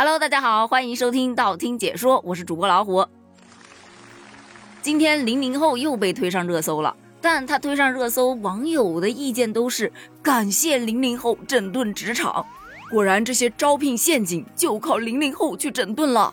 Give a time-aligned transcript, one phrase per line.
[0.00, 3.04] Hello，大家好，欢迎收听道听解说，我是主播老虎。
[4.80, 9.92] 今天零零后又被推上热搜了，但他推上热搜，网友的意见都是
[10.22, 12.46] 感谢零零后整顿职场。
[12.92, 16.32] 果然，这些招聘陷阱就靠零零后去整顿了。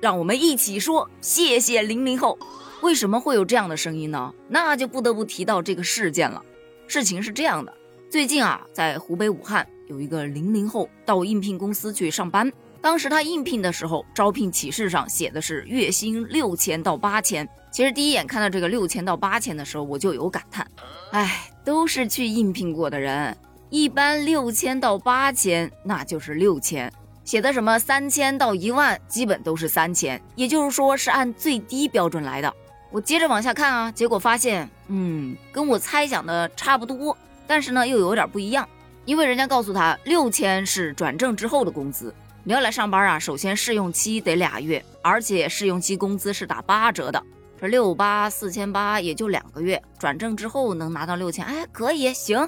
[0.00, 2.36] 让我们一起说谢谢零零后。
[2.82, 4.34] 为什么会有这样的声音呢？
[4.48, 6.42] 那就不得不提到这个事件了。
[6.88, 7.72] 事情是这样的，
[8.10, 12.52] 最近啊，在湖北武汉有一个零零后到应聘公司去上班。
[12.84, 17.48] 当时他应聘的时候，招聘启事上写的是月薪六千到八千。
[17.70, 20.70] 其实第一眼看到这个六千到八千的时候，我就有感叹，
[21.10, 23.34] 哎，都是去应聘过的人，
[23.70, 26.92] 一般六千到八千那就是六千，
[27.24, 32.54] 写的什么三千到一万，基本都是三千，也就是说是按最低标准来的。
[32.90, 38.68] 我接着往下看啊，结果发现，嗯，跟我猜想的差不多，但是呢又有点不一样，
[39.06, 42.14] 因为人家告诉他六千是转正之后的工资。
[42.46, 47.22] 你要来上班啊，首先试用期得俩月，而且试用期工资是打八折的，
[47.58, 52.46] 这六八四千八也就两个月，转正之后能拿到六千，哎，可以行。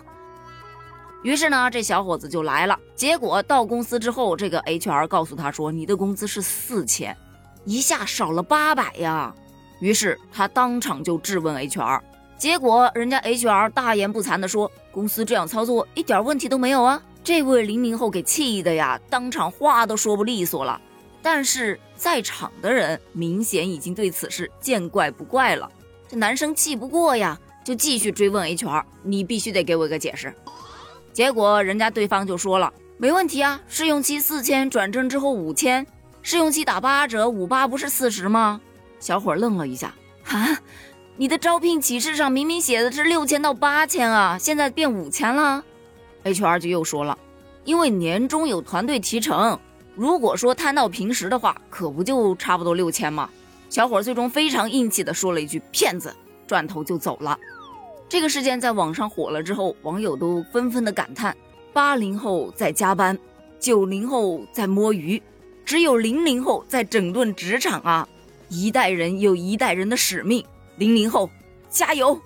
[1.22, 7.16] 于是呢，这小伙子就来了，结果到公司之后，这个 HR 告诉他说，你的工资是四千，
[7.64, 9.34] 一下少了八百呀。
[9.80, 12.02] 于是他当场就质问 HR，
[12.36, 17.00] 结果人家 HR 大言不惭的说，公司这样操作一点问题都没有啊。
[17.26, 20.80] 这位零零后给气的呀，当场话都说不利索了。
[21.20, 25.68] 但是在场的人明显已经对此事见怪不怪了。
[26.08, 30.32] 这男生气不过呀，就继续追问 HR：“ 你必须得给我一个解释。”
[31.12, 35.84] 结果人家对方就说了：“没问题啊，试用期四千，转正之后五千，
[36.22, 38.60] 试用期打八折，五八不是四十吗？”
[39.00, 39.92] 小伙愣了一下
[40.30, 40.60] ：“啊，
[41.16, 45.64] 你的招聘启事上明明写的是六千到八千啊，现在变五千了？”
[46.26, 47.16] HR 就又说了，
[47.64, 49.58] 因为年终有团队提成，
[49.94, 53.30] 如果说摊到平时的话，可不就差不多六千吗？
[53.68, 56.14] 小伙最终非常硬气的说了一句“骗子”，
[56.46, 57.38] 转头就走了。
[58.08, 61.36] 这个事件在网上火了之后，网友都纷纷的感叹：
[61.72, 63.16] 八零后在加班，
[63.60, 65.22] 九零后在摸鱼，
[65.64, 68.08] 只有零零后在整顿职场啊！
[68.48, 70.44] 一代人有一代人的使命，
[70.76, 71.30] 零零后
[71.68, 72.20] 加油！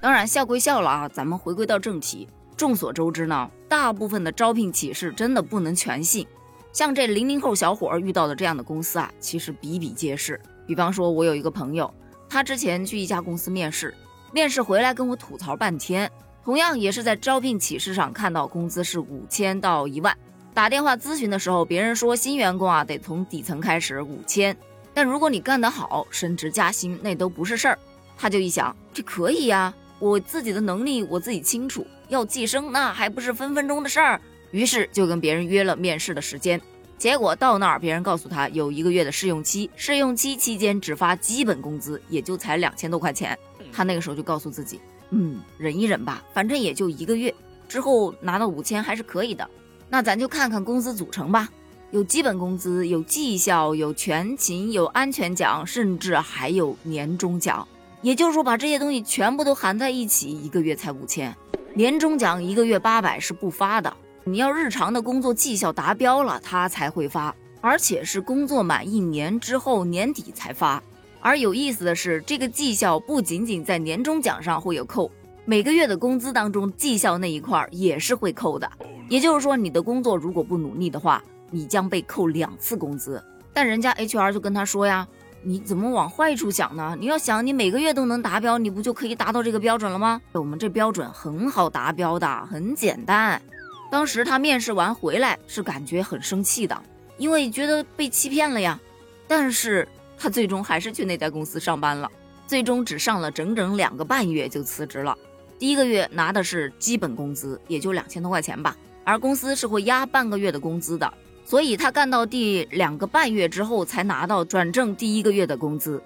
[0.00, 2.28] 当然笑归笑了啊，咱们回归到正题。
[2.56, 6.26] 众所周知呢，大部分的招聘启事真的不能全信。
[6.72, 10.40] 像这零零后小伙遇到的这样的公司啊，其实比比皆是。
[10.66, 11.92] 比方说，我有一个朋友，
[12.28, 13.94] 他之前去一家公司面试，
[14.32, 16.10] 面试回来跟我吐槽半天，
[16.44, 20.16] 同样也是在招聘启事上看到工资是五千到一万。
[20.54, 24.56] 打电话咨询的时候，别人说新员工啊得从底层开始五千，
[24.94, 27.78] 但如果你干得好，升职加薪那都不是事儿。
[28.16, 29.74] 他就一想，这可以呀。
[29.98, 34.20] 我自己的能力我自己清楚，要晋升那还不是分分钟的事儿。
[34.50, 36.60] 于是就跟别人约了面试的时间，
[36.98, 43.36] 结果到那儿，别人告诉他有一个月的试用期，试用期期间只发基本工资，也就才两千多块钱。
[43.72, 44.78] 他那个时候就告诉自己，
[45.08, 47.34] 嗯，忍一忍吧，反正也就一个月，
[47.66, 49.48] 之后拿到五千还是可以的。
[49.88, 51.48] 那咱就看看工资组成吧，
[51.90, 57.66] 有基本工资，有绩效，有全勤，有安全奖，甚至还有年终奖。
[58.02, 61.34] 也就是说，把这些东西全部都含在一起，一个月才五千。
[61.74, 63.90] 年终奖一个月八百是不发的，
[64.24, 70.82] 你要日常的工作绩效达标了，他才会发，而且是工作满一年之后年底才发。
[71.18, 75.10] 而有意思的是，这个绩效不仅仅在年终奖上会有扣，
[75.46, 78.70] 每个月的工资当中绩效那一块也是会扣的。
[79.08, 83.22] 也就是说，你的工作如果不努力的话，你将被扣两次工资。
[83.54, 85.08] 但人家 HR 就跟他说呀。
[85.44, 86.96] 你怎么往坏处想呢？
[87.00, 90.20] 你要想，你每个月都能达标，你不就可以达到这个标准了吗？
[90.32, 93.42] 我们这标准很好达标的，很简单。
[93.90, 96.80] 当时他面试完回来是感觉很生气的，
[97.18, 98.78] 因为觉得被欺骗了呀。
[99.26, 99.86] 但是
[100.16, 102.08] 他最终还是去那家公司上班了，
[102.46, 105.16] 最终只上了整整两个半月就辞职了。
[105.58, 111.12] 第一个月拿的是基本工资，也就两千多块钱吧，而公司是会压半个月的工资的。
[111.44, 116.02] 所以他干到第两个半月之后，才拿到转正第一个月的工资，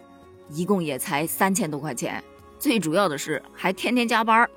[0.50, 2.22] 一共也才三千多块钱。
[2.58, 4.48] 最主要的是还天天加班。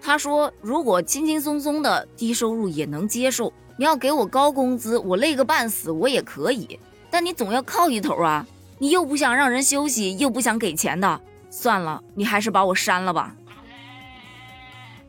[0.00, 6.78] 他说：“如果轻轻松松的低收入也能接受，你要给我高工资，我累个半死我也可以。
[7.10, 8.46] 但你总要靠一头啊！
[8.78, 11.20] 你又不想让人休息，又不想给钱的，
[11.50, 13.34] 算了，你还是把我删了吧。”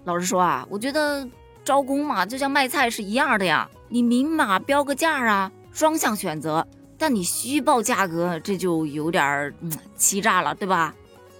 [0.05, 1.27] 老实说啊，我觉得
[1.63, 3.69] 招工嘛，就像卖菜是一样的呀。
[3.89, 6.65] 你明码标个价啊，双向选择。
[6.97, 10.93] 但你虚报价格，这就有点儿嗯欺诈了，对吧？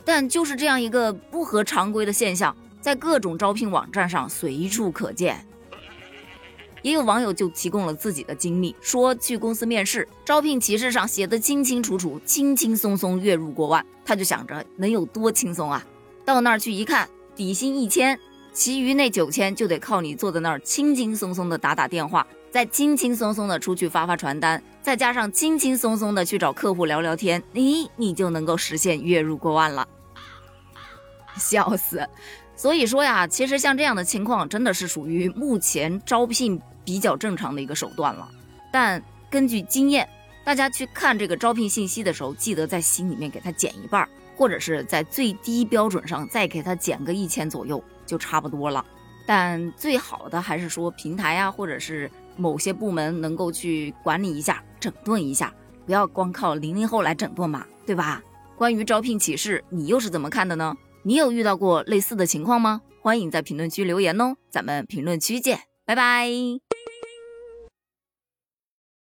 [0.05, 5.45] 但就是这样一个不合常规的现象，在各种招聘网站上随处可见。
[6.81, 15.85] 也有网友就提供了自己的经历，说去公司面试，招聘启事上写的清清楚楚，轻轻松松月入过万，他就想着能有多轻松啊？
[16.23, 18.17] 到那儿去一看，底薪一千，
[18.53, 29.87] 其余那九千就得靠你坐在那儿轻轻松松的打打电话，再轻轻松松的出去发发传单，再加上轻轻松松的去找客户聊聊天，咦，你就能够实现月入过万了，
[31.37, 32.07] 笑死！
[32.55, 38.27] 所以说呀，其实像这样的情况，真的是属于目前招聘比较正常的一个手段了。
[38.71, 40.07] 但根据经验，
[40.43, 48.83] 大家去看这个招聘信息的时候，记得在心里面给他减一半，或者是在最低标准上再给他减个一千左右，就差不多了。
[49.25, 55.53] 但最好的还是说平台呀，或者是某些部门能够去管理一下、整顿一下，
[55.85, 58.23] 不要光靠零零后来整顿嘛，对吧？
[58.57, 60.75] 关于招聘启事，你又是怎么看的呢？
[61.03, 62.81] 你有遇到过类似的情况吗？
[63.01, 66.29] 欢迎在评论区留言哦，咱们评论区见，拜拜。